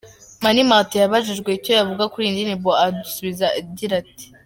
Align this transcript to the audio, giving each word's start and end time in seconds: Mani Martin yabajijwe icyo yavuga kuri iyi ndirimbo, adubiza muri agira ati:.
Mani 0.43 0.61
Martin 0.69 0.99
yabajijwe 1.01 1.49
icyo 1.53 1.71
yavuga 1.79 2.03
kuri 2.11 2.23
iyi 2.25 2.33
ndirimbo, 2.35 2.69
adubiza 2.85 3.45
muri 3.49 3.55
agira 3.61 3.93
ati:. 4.03 4.25